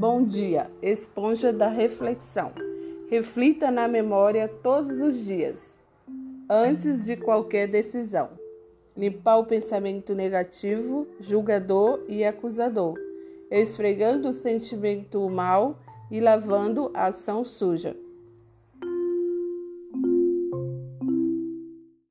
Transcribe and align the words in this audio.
Bom 0.00 0.24
dia, 0.24 0.70
esponja 0.80 1.52
da 1.52 1.68
reflexão. 1.68 2.52
Reflita 3.10 3.70
na 3.70 3.86
memória 3.86 4.48
todos 4.48 4.98
os 5.02 5.26
dias, 5.26 5.78
antes 6.48 7.02
de 7.02 7.18
qualquer 7.18 7.68
decisão. 7.68 8.30
Limpar 8.96 9.36
o 9.36 9.44
pensamento 9.44 10.14
negativo, 10.14 11.06
julgador 11.20 12.02
e 12.08 12.24
acusador, 12.24 12.94
esfregando 13.50 14.30
o 14.30 14.32
sentimento 14.32 15.28
mal 15.28 15.78
e 16.10 16.18
lavando 16.18 16.90
a 16.94 17.08
ação 17.08 17.44
suja. 17.44 17.94